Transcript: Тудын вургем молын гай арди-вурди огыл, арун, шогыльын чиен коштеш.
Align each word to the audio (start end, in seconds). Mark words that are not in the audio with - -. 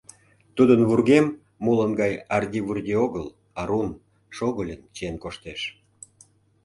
Тудын 0.55 0.81
вургем 0.89 1.25
молын 1.65 1.91
гай 2.01 2.13
арди-вурди 2.35 2.93
огыл, 3.05 3.25
арун, 3.61 3.89
шогыльын 4.35 4.81
чиен 4.95 5.15
коштеш. 5.23 5.61